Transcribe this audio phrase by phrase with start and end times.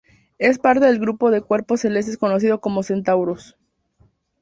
[0.39, 3.55] Es parte del grupo de cuerpos celestes conocido como Centauros.